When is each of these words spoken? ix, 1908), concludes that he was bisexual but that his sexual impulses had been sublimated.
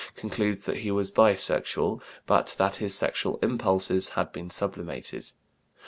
ix, 0.17 0.23
1908), 0.23 0.23
concludes 0.23 0.65
that 0.65 0.77
he 0.81 0.89
was 0.89 1.11
bisexual 1.11 2.01
but 2.25 2.55
that 2.57 2.77
his 2.77 2.95
sexual 2.95 3.37
impulses 3.43 4.09
had 4.17 4.31
been 4.31 4.49
sublimated. 4.49 5.31